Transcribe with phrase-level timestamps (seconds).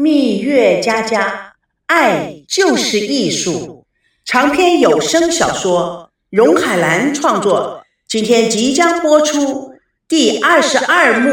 [0.00, 1.52] 蜜月佳佳，
[1.84, 3.84] 爱就是艺术。
[4.24, 9.74] 长篇有声小说，荣海兰创作，今天即将播出
[10.08, 11.30] 第二十二幕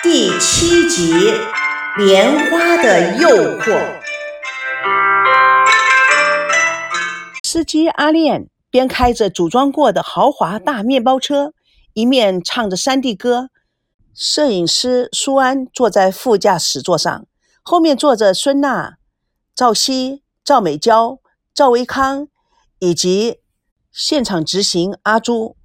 [0.00, 1.12] 第七集
[2.06, 3.64] 《莲花的诱惑》。
[7.42, 11.52] 司机阿炼边开着组装过的豪华大面包车，
[11.94, 13.48] 一面唱着山地歌。
[14.14, 17.26] 摄影师苏安坐在副驾驶座上，
[17.66, 18.98] 后面坐着孙娜、
[19.54, 21.18] 赵熙、赵美娇、
[21.54, 22.28] 赵维康
[22.78, 23.40] 以及
[23.90, 25.56] 现场执行阿朱。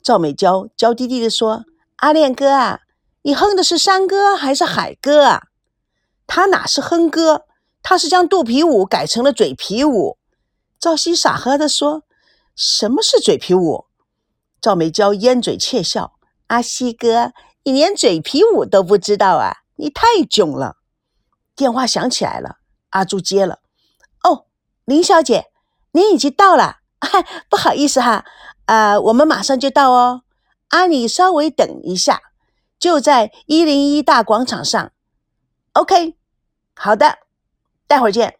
[0.00, 1.64] 赵美娇娇滴滴地说
[1.98, 2.82] ：“阿恋哥啊，
[3.22, 5.48] 你哼的是山歌还是海歌啊？”
[6.28, 7.46] 他哪是哼歌，
[7.82, 10.18] 他是将肚皮舞改成了嘴皮舞。
[10.78, 12.04] 赵熙傻呵地说
[12.54, 13.86] ：“什么是嘴皮舞？”
[14.62, 16.14] 赵美娇掩嘴窃笑
[16.46, 17.32] ：“阿西哥。”
[17.64, 19.58] 你连嘴皮舞都不知道啊！
[19.76, 20.78] 你太囧了。
[21.54, 22.56] 电话响起来了，
[22.90, 23.60] 阿朱接了。
[24.22, 24.46] 哦，
[24.84, 25.50] 林小姐，
[25.92, 26.78] 您已经到了。
[27.50, 28.24] 不好意思哈，
[28.66, 30.22] 呃，我们马上就到哦。
[30.68, 32.20] 啊，你稍微等一下，
[32.78, 34.92] 就在一零一大广场上。
[35.72, 36.16] OK，
[36.74, 37.18] 好的，
[37.86, 38.38] 待会儿见。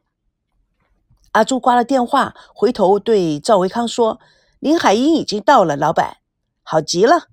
[1.32, 4.20] 阿朱挂了电话，回头对赵维康说
[4.60, 6.18] ：“林海音已经到了，老板，
[6.62, 7.28] 好极了。”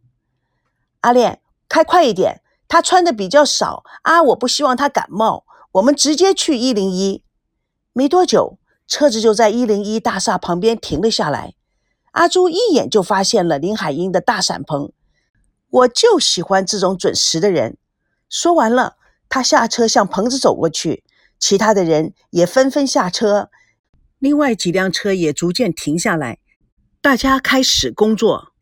[1.01, 1.41] 阿练。
[1.69, 5.45] 开快一点，他穿的比较少啊，我不希望他感冒。
[5.73, 7.23] 我们直接去一零一。
[7.93, 11.53] 没多久，车子就在一零一大厦旁边停了下来。
[12.11, 14.91] 阿朱一眼就发现了林海音的大伞棚，
[15.69, 17.77] 我就喜欢这种准时的人。
[18.29, 18.95] 说完了，
[19.29, 21.03] 他下车向棚子走过去，
[21.37, 23.51] 其他的人也纷纷下车，
[24.17, 26.39] 另外几辆车也逐渐停下来，
[26.99, 28.53] 大家开始工作。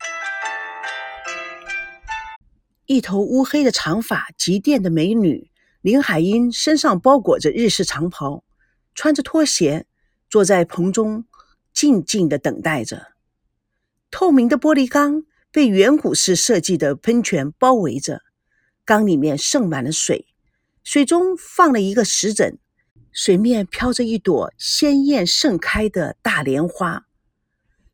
[2.84, 5.50] 一头乌黑的长发，极电的美女
[5.88, 8.44] 林海音身上包裹着日式长袍，
[8.94, 9.86] 穿着拖鞋，
[10.28, 11.24] 坐在棚中，
[11.72, 13.14] 静静的等待着。
[14.10, 18.20] 透明的玻璃缸被远古式设计的喷泉包围着，
[18.84, 20.26] 缸里面盛满了水，
[20.84, 22.58] 水中放了一个石枕，
[23.10, 27.06] 水面飘着一朵鲜艳盛开的大莲花，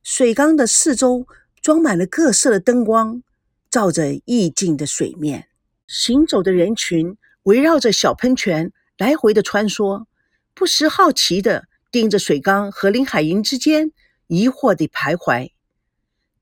[0.03, 1.29] 水缸的四周
[1.63, 3.23] 装满了各色的灯光。
[3.71, 5.47] 照着意境的水面，
[5.87, 10.05] 行走的人群围绕着小喷泉来回的穿梭，
[10.53, 13.93] 不时好奇的盯着水缸和林海音之间，
[14.27, 15.53] 疑惑地徘徊。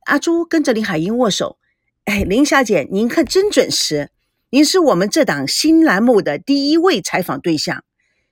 [0.07, 1.59] 阿朱跟着林海音握手
[2.07, 4.11] ：“哎，林小姐，您可真准时！
[4.51, 7.85] 您是我们这档新栏目的第一位采访对象，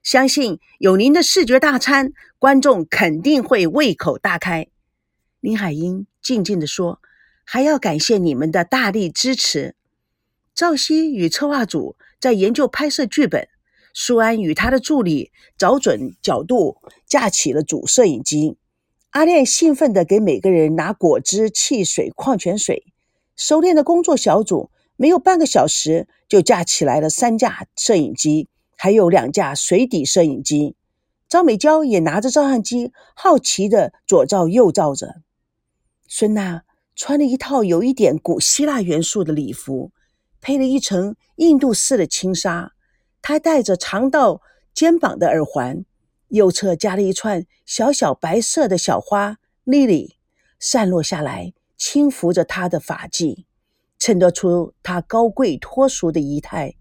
[0.02, 4.66] 相信有您的视觉大餐，观众肯定会胃口大开。”
[5.40, 7.00] 林海音静静地说。
[7.52, 9.74] 还要感谢你们的大力支持。
[10.54, 13.48] 赵熙与策划组在研究拍摄剧本，
[13.94, 16.76] 苏安与他的助理找准角度，
[17.06, 18.58] 架起了主摄影机。
[19.10, 22.92] 阿炼兴奋地给每个人拿果汁、汽水、矿泉水。
[23.34, 30.76] 熟练的工作小组没有半个小时就架起来了三架摄影机，还有两架水底摄影机。
[31.28, 35.22] 张美娇也拿着照相机，好奇地左照右照着。
[36.06, 36.64] 孙娜。
[36.96, 39.90] 穿了一套有一点古希腊元素的礼服，
[40.40, 42.72] 配了一层印度式的轻纱。
[43.22, 44.40] 她戴着长到
[44.72, 45.84] 肩膀的耳环，
[46.28, 50.16] 右侧加了一串小小白色的小花莉莉
[50.58, 53.44] 散落下来，轻拂着她的发髻，
[53.98, 56.76] 衬托出她高贵脱俗的仪态，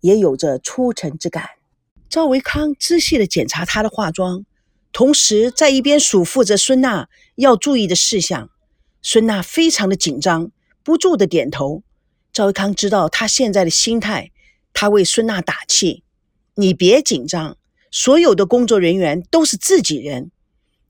[0.00, 1.50] 也有着出尘之感。
[2.08, 4.44] 赵维康仔细地检查她的化妆，
[4.92, 8.50] 同时在一边嘱咐着孙娜要注意的事项。
[9.02, 10.50] 孙娜非常的紧张，
[10.82, 11.82] 不住的点头。
[12.36, 14.30] 赵维康知道他现在的心态，
[14.74, 16.04] 他为孙娜打气
[16.56, 17.56] ：“你别紧张，
[17.90, 20.30] 所有的工作人员都是自己人。”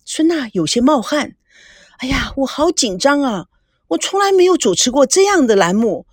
[0.05, 1.37] 孙娜有些冒汗
[2.03, 3.47] ：“哎呀，我好紧张啊！
[3.87, 6.09] 我从来没有主持过这样的栏目，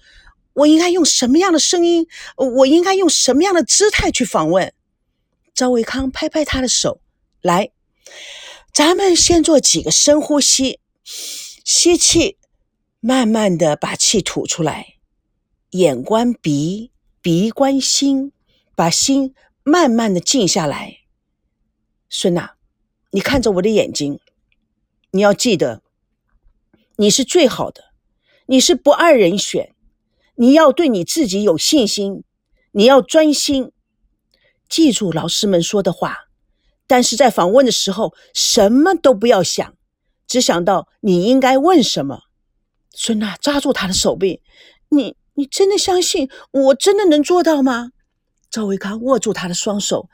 [0.53, 2.05] 我应该用什么样的声音？
[2.35, 4.71] 我应该用什么样的姿态去访问？”
[5.55, 7.01] 赵维康拍拍他的手
[7.41, 7.71] ：“来，
[8.71, 10.79] 咱们先做几个深呼吸。”
[11.65, 12.37] 吸气，
[12.99, 14.92] 慢慢的把气吐出来。
[15.73, 18.31] 眼观鼻，鼻观心，
[18.75, 19.33] 把心
[19.63, 20.99] 慢慢的静下来。
[22.09, 22.55] 孙娜，
[23.09, 24.19] 你看着我的眼睛，
[25.09, 25.81] 你要记得，
[26.97, 27.85] 你是最好的，
[28.45, 29.73] 你是不二人选。
[30.35, 32.23] 你要对你自己有信心，
[32.73, 33.71] 你要专心，
[34.69, 36.27] 记住老师们说的话。
[36.85, 39.75] 但是在访问的时候，什么都不要想。
[40.27, 42.21] 只想到你应该问什么，
[42.91, 44.41] 孙娜抓住他的手臂，
[44.89, 47.91] 你你真的相信我真的能做到吗？
[48.49, 50.09] 赵维康握住他的双手：“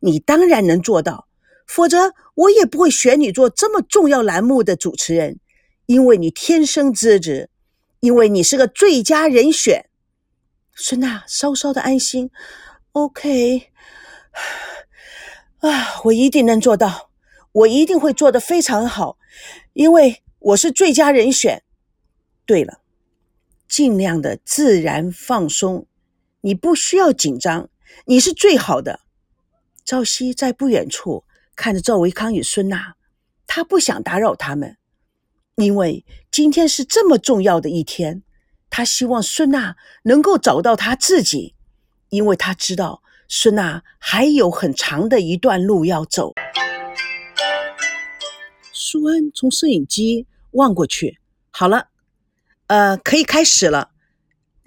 [0.00, 1.28] 你当然能做到，
[1.66, 5.40] 否则我也不会选你做这么重要栏目的主持人，
[5.84, 7.50] 因为你天生资质，
[8.00, 9.90] 因为你是个最佳人选。”
[10.74, 12.30] 孙娜稍稍的安心
[12.92, 13.70] ：“OK，
[15.60, 17.10] 啊，我一定能做到，
[17.52, 19.18] 我一定会做得非常好，
[19.74, 21.62] 因为我是最佳人选。
[22.46, 22.80] 对了，
[23.68, 25.86] 尽量的自然放松。”
[26.42, 27.68] 你不需要紧张，
[28.04, 29.00] 你是最好的。
[29.84, 31.24] 赵熙在不远处
[31.56, 32.94] 看着赵维康与孙娜，
[33.48, 34.76] 他不想打扰他们，
[35.56, 38.22] 因为今天是这么重要的一天。
[38.70, 41.54] 他希望孙娜能够找到他自己，
[42.10, 46.34] 因为他知道孙娜还有很长的一段路要走。
[48.72, 51.18] 苏安从摄影机望过去，
[51.50, 51.88] 好了，
[52.68, 53.90] 呃，可以开始了。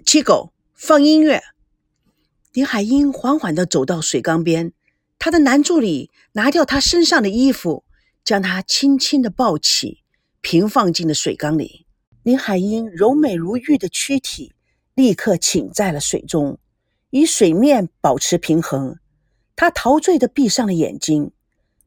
[0.06, 1.42] 七狗，放音乐。
[2.54, 4.72] 林海音缓缓地走到水缸边，
[5.18, 7.84] 他的男助理拿掉他身上的衣服，
[8.24, 10.02] 将他轻轻地抱起，
[10.40, 11.84] 平放进了水缸里。
[12.22, 14.54] 林海音柔美如玉的躯体
[14.94, 16.58] 立刻浸在了水中，
[17.10, 18.98] 与水面保持平衡。
[19.56, 21.32] 她陶醉地闭上了眼睛，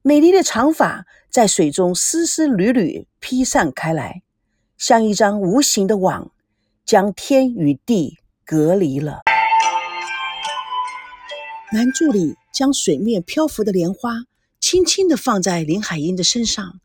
[0.03, 4.21] 美丽的长发在水中丝丝缕缕披散开来，
[4.85, 6.29] 像一张无形的网，
[6.85, 9.21] 将天与地隔离了。
[11.71, 14.25] 男助理将水面漂浮的莲花
[14.59, 16.81] 轻轻地放在林海音的身上，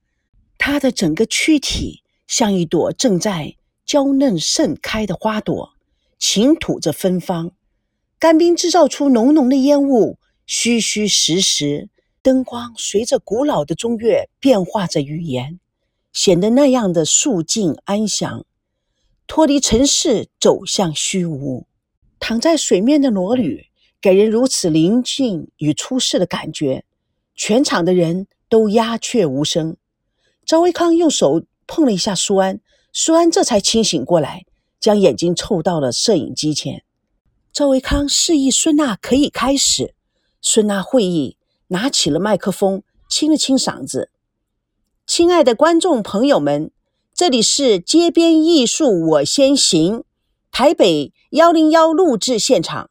[0.58, 5.72] 她的整个躯体像一朵正在娇嫩盛开的花朵，
[6.20, 7.50] 倾吐着芬芳。
[8.20, 11.88] 干冰制造出浓浓的烟雾，虚虚实实。
[12.22, 15.58] 灯光随着古老的中乐变化着语言，
[16.12, 18.44] 显得那样的肃静安详。
[19.26, 21.66] 脱离尘世，走向虚无。
[22.18, 23.66] 躺在水面的裸女。
[24.00, 26.84] 给人如此宁静与出世的感觉，
[27.34, 29.76] 全场的人都鸦雀无声。
[30.46, 32.60] 赵维康用手碰了一下苏安，
[32.92, 34.44] 苏安这才清醒过来，
[34.78, 36.84] 将眼睛凑到了摄影机前。
[37.52, 39.96] 赵维康示意孙娜可以开始。
[40.40, 44.12] 孙娜会意，拿起了麦克风，清了清嗓子
[45.08, 46.70] ：“亲爱的观众朋友们，
[47.14, 50.04] 这里是街边艺术我先行，
[50.52, 52.90] 台北幺零幺录制现场。”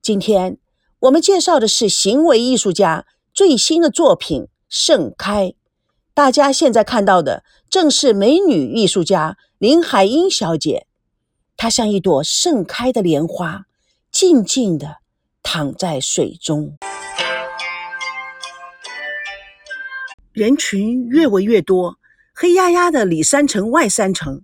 [0.00, 0.56] 今天
[1.00, 3.04] 我们介绍的是行为艺术家
[3.34, 5.48] 最新的作品《盛开》。
[6.14, 10.86] 大家现在看到的正是美女艺术家林海音小姐，
[11.58, 13.66] 她像一朵盛开的莲花，
[14.10, 14.96] 静静地
[15.42, 16.78] 躺在水中。
[20.32, 21.98] 人群越围越多，
[22.32, 24.42] 黑压压的里三层外三层。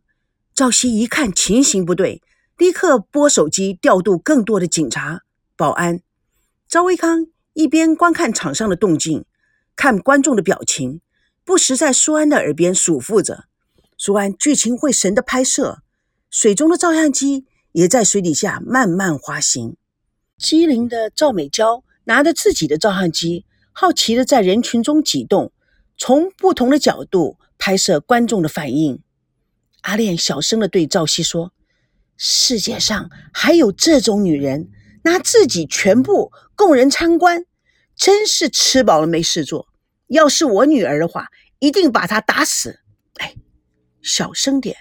[0.53, 2.21] 赵熙一看情形不对，
[2.59, 5.23] 立刻拨手机调度更多的警察。
[5.55, 6.01] 保安
[6.69, 9.25] 赵维康一边观看场上的动静，
[9.77, 11.01] 看观众的表情，
[11.45, 13.45] 不时在苏安的耳边嘱咐着。
[13.97, 15.83] 苏安聚精会神的拍摄，
[16.29, 19.77] 水中的照相机也在水底下慢慢滑行。
[20.37, 25.53] 机灵的赵美娇拿着自己的照相机，好奇的在人群中挤动，
[25.99, 29.03] 从不同的角度拍摄观众的反应。
[29.83, 31.53] 阿恋小声的对赵熙说
[32.17, 34.71] ：“世界上还有这种女人。”
[35.07, 37.47] 拿自己全部供人参观，
[37.95, 39.69] 真是吃饱了没事做。
[40.09, 41.29] 要是我女儿的话，
[41.61, 42.81] 一定把她打死。
[43.19, 43.37] 哎，
[44.03, 44.77] 小声点，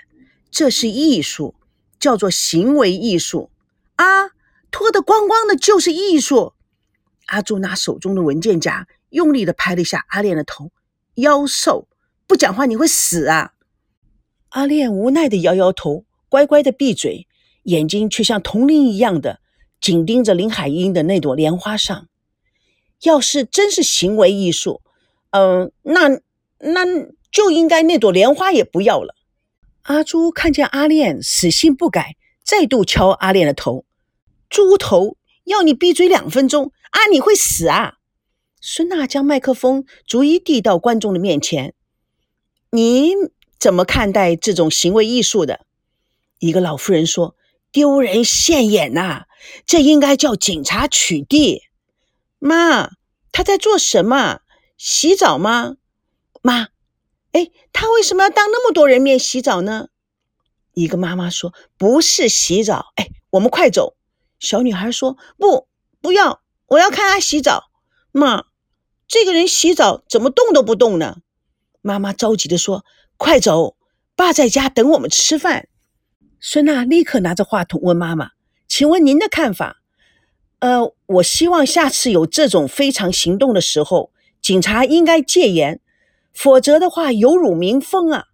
[0.50, 1.54] 这是艺术，
[2.00, 3.52] 叫做行为艺术
[3.98, 4.32] 啊！
[4.72, 6.54] 脱得光光的就是艺术。
[7.28, 10.72] 阿朱拿手中的文件夹用力的拍了一下阿恋的头，
[11.16, 11.88] 妖兽，
[12.28, 13.54] 不讲话你会死啊！
[14.50, 17.28] 阿恋无奈的摇摇头，乖乖的闭嘴，
[17.64, 19.40] 眼睛却像铜铃一样的。
[19.82, 22.08] 紧盯着林海音的那朵莲花上，
[23.04, 24.82] 要是真是行为艺术，
[25.30, 26.22] 嗯，那
[26.58, 26.86] 那
[27.32, 29.14] 就应该那朵莲花也不要了。
[29.84, 33.86] 阿朱看见阿恋死性不改，再度敲阿恋的头
[34.50, 37.98] ：“猪头，要你闭嘴两分钟啊，你会死啊！”
[38.68, 41.76] 孙娜将麦克风逐一递到观众的面前
[42.72, 43.16] ：“您
[43.60, 45.68] 怎么看待这种行为艺术的？”
[46.40, 47.36] 一个老妇人说。
[47.72, 49.26] 丢人现眼呐！
[49.66, 51.60] 这应该叫警察取缔。
[52.40, 52.92] 妈，
[53.34, 54.40] 他在做什么？
[54.78, 55.76] 洗澡吗？
[56.42, 56.70] 妈，
[57.34, 59.90] 哎，他为什么要当那么多人面洗澡呢？
[60.74, 63.98] 一个妈妈说：“不是洗澡。”哎，我们快走。
[64.40, 65.68] 小女孩说：“不，
[66.00, 67.66] 不要，我要看他洗澡。”
[68.14, 68.46] 妈，
[69.08, 71.18] 这个人洗澡怎么动都不动呢？
[71.82, 72.84] 妈妈着急的说
[73.18, 73.78] ：“快走，
[74.16, 75.68] 爸在家等我们吃饭。”
[76.42, 78.32] 孙娜立刻拿着话筒问妈妈
[78.68, 79.78] ：“请问您的看法？”
[80.60, 85.80] 呃，我希望下次有这种非常行动的时候，警察应该戒严，
[86.34, 88.26] 否则的话有辱民风啊。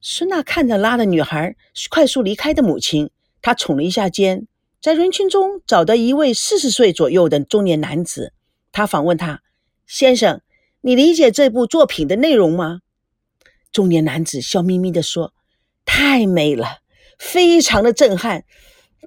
[0.00, 1.56] 孙娜看着拉着女孩
[1.88, 4.46] 快速离开的母亲，她耸了一下肩，
[4.82, 8.32] 在人群中找到一位四十岁左右的中年男子，
[8.70, 9.40] 他访问他
[9.88, 10.42] ：“先生，
[10.82, 12.80] 你理解这部作品的内容吗？”
[13.72, 15.32] 中年男子笑眯眯地说
[15.86, 16.78] ：“太美了，
[17.18, 18.44] 非常的震撼，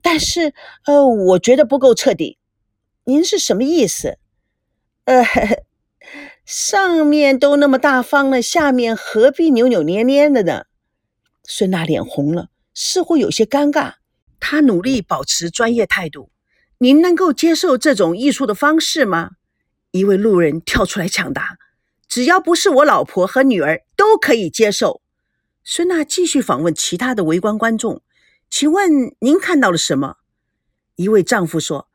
[0.01, 0.53] 但是，
[0.87, 2.39] 呃，我觉得不够彻底。
[3.03, 4.17] 您是什么意思？
[5.05, 5.23] 呃，
[6.45, 10.63] 上面都那么大方了，下面何必扭扭捏捏的呢？”
[11.45, 13.93] 孙娜脸红了，似乎有些尴尬。
[14.39, 16.31] 她努力保持专业态度
[16.79, 19.31] ：“您能够接受这种艺术的方式吗？”
[19.91, 21.57] 一位路人跳出来抢答
[22.07, 25.01] ：“只要不是我老婆和女儿，都可以接受。”
[25.63, 28.01] 孙娜继续访问其他的围观观众
[28.49, 30.17] ：“请问您看到了什么？”
[30.95, 31.89] 一位丈夫说：“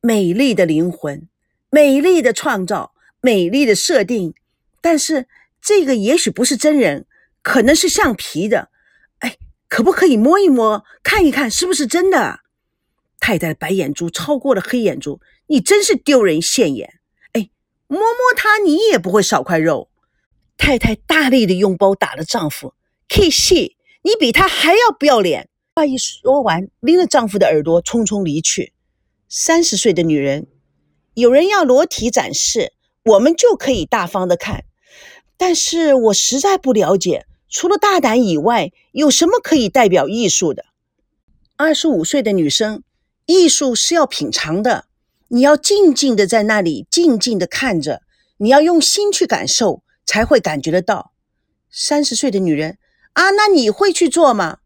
[0.00, 1.28] 美丽的灵魂，
[1.70, 4.34] 美丽的创造，美丽的设定。
[4.80, 5.26] 但是
[5.60, 7.06] 这个也许不是真人，
[7.42, 8.70] 可能是橡皮的。”
[9.20, 9.36] 哎
[9.68, 12.40] 可不可以摸一摸，看一看是不是真的？
[13.18, 16.95] 太太的白眼珠超过了黑眼珠，你真是丢人现眼！
[17.88, 19.88] 摸摸它，你也不会少块肉。
[20.56, 22.74] 太太大力的用包打了丈夫
[23.08, 25.48] ，K 西，你比他还要不要脸！
[25.74, 28.72] 话一说完，拎着丈夫的耳朵匆匆离去。
[29.28, 30.46] 三十岁的女人，
[31.14, 32.72] 有人要裸体展示，
[33.04, 34.64] 我们就可以大方的看，
[35.36, 37.26] 但是我实在不了解。
[37.48, 40.64] 除了大胆以外，有什么可以代表艺术的？
[41.56, 42.82] 二十五岁的女生，
[43.26, 44.85] 艺术是要品尝的，
[45.28, 48.02] 你要静静的在那里静静的看着，
[48.38, 51.12] 你要用心去感受，才会感觉得到。
[51.70, 52.78] 三十岁的女人
[53.14, 54.58] 啊，那你会去做吗？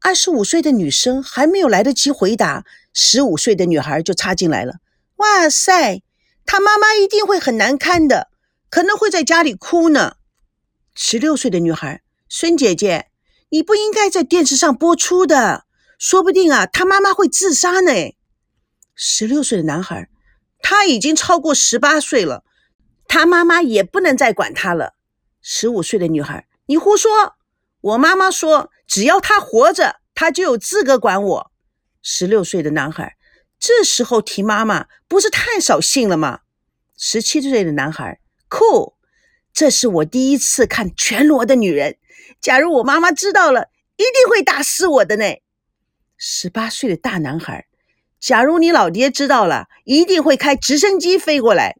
[0.00, 4.76] 二十五岁的女生还没有来得及回答，十五岁的女孩就插进来了。
[5.16, 6.02] 哇塞，
[6.46, 8.28] 她妈妈一定会很难堪的，
[8.70, 10.16] 可能会在家里哭呢。
[10.94, 12.02] 十六岁的女孩。
[12.32, 13.08] 孙姐姐，
[13.48, 15.64] 你不应该在电视上播出的，
[15.98, 17.90] 说不定啊，他妈妈会自杀呢。
[19.02, 20.10] 十六岁的男孩，
[20.60, 22.44] 他已经超过十八岁了，
[23.08, 24.92] 他妈妈也不能再管他了。
[25.40, 27.36] 十五岁的女孩，你胡说！
[27.80, 31.52] 我妈妈说，只要他活着，他就有资格管我。
[32.02, 33.16] 十六岁的男孩，
[33.58, 36.40] 这时候提妈妈，不是太扫兴了吗？
[36.98, 38.98] 十七岁的男孩，酷，
[39.54, 41.96] 这是我第一次看全裸的女人。
[42.38, 45.24] 假如我妈妈知道了，一定会打死我的呢。
[46.18, 47.66] 十八岁的大男孩，
[48.20, 51.78] 假如你老爹知道了，一定会开直升机飞过来。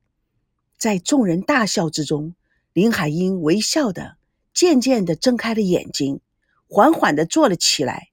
[0.78, 2.34] 在众人大笑之中，
[2.72, 4.16] 林海音微笑的，
[4.52, 6.20] 渐渐的睁开了眼睛，
[6.66, 8.08] 缓缓的坐了起来，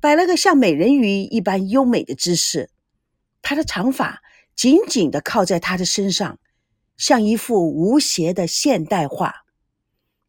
[0.00, 2.68] 摆了个像美人鱼一般优美的姿势。
[3.40, 4.20] 她的长发
[4.54, 6.38] 紧紧的靠在她的身上，
[6.96, 9.44] 像一幅无邪的现代画。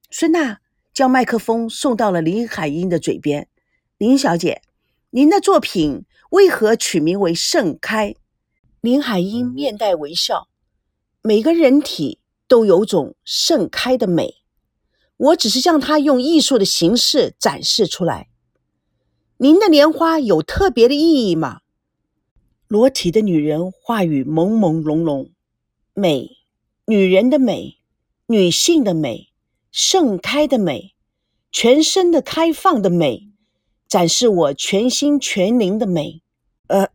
[0.10, 0.60] 孙娜。
[0.94, 3.48] 将麦克风送到了林海音的嘴边。
[3.98, 4.62] 林小姐，
[5.10, 8.12] 您的作品为何取名为《盛开》？
[8.80, 10.48] 林海音面带微笑。
[11.22, 14.36] 每个人体都有种盛开的美，
[15.18, 18.30] 我只是将它用艺术的形式展示出来。
[19.38, 21.60] 您的莲花有特别的意义吗？
[22.70, 25.32] 裸体的女人话语朦朦胧胧。
[25.94, 26.38] 美，
[26.86, 27.80] 女人的美，
[28.28, 29.28] 女性的美。
[29.74, 30.96] 盛开的美，
[31.52, 33.30] 全身的开放的美，
[33.88, 36.21] 展示我全心全灵的美。
[36.72, 36.90] 呃，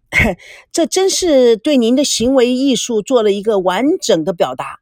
[0.72, 4.80] 这真是对您的行为艺术做了一个完整的表达。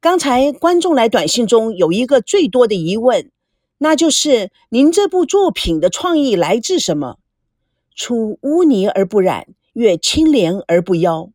[0.00, 3.30] 刚才观众来短信中有一个最多的疑问，
[3.78, 7.18] 那就是您这部作品的创意来自什么？
[7.94, 11.30] 出污泥而不染，越清廉而不妖。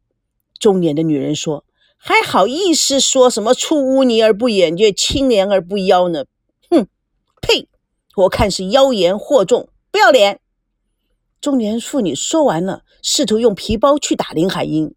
[0.59, 1.65] 中年的女人说。
[2.03, 6.25] 还好意思说什么出污泥而不染，越清廉而不妖呢？
[6.67, 6.87] 哼，
[7.43, 7.67] 呸！
[8.15, 10.39] 我看是妖言惑众，不要脸！
[11.41, 14.93] 中年妇女说完了，试图用皮包去打林海音。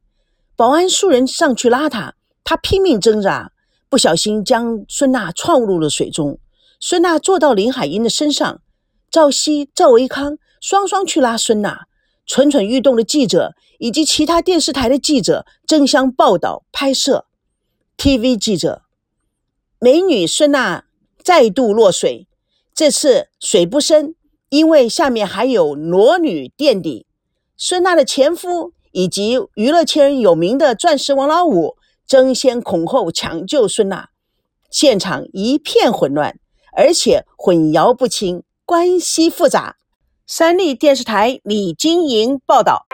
[0.55, 3.53] 保安数人上去拉他，他拼命挣扎，
[3.89, 6.39] 不小心将孙娜撞入了水中。
[6.79, 8.61] 孙娜坐到林海音的身上，
[9.11, 11.87] 赵熙、赵维康双双去拉孙娜。
[12.27, 17.27] 蠢蠢欲动的记者以及其他电视台的记者争相报道拍摄。
[17.99, 18.83] TV 记者，
[19.79, 20.85] 美女孙娜
[21.23, 22.27] 再度落水，
[22.75, 24.15] 这次水不深，
[24.55, 27.07] 因为下面还有裸女垫底，
[27.57, 31.75] 孙娜的前夫以及娱乐圈有名的钻石王老五
[32.07, 34.11] 争先恐后抢救孙娜，
[34.71, 36.39] 现场一片混乱，
[36.77, 39.75] 而且混淆不清，关系复杂。
[40.25, 42.87] 三立电视台李晶莹报道。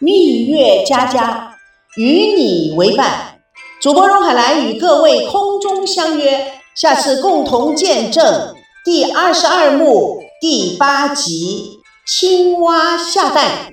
[0.00, 1.54] 蜜月佳佳，
[1.96, 3.38] 与你为伴。
[3.80, 8.56] 主播荣海兰与各位空中相约，下次共同见证。
[8.82, 13.68] 第二十二幕第八集青蛙下蛋。